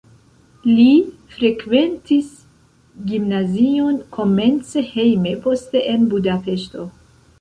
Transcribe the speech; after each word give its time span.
Li 0.77 0.85
frekventis 1.33 2.31
gimnazion 3.11 3.99
komence 4.17 4.85
hejme, 4.95 5.35
poste 5.45 5.85
en 5.95 6.09
Budapeŝto. 6.15 6.89